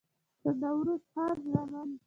د 0.43 0.45
نوروز 0.61 1.03
خان 1.11 1.37
زامن 1.51 1.89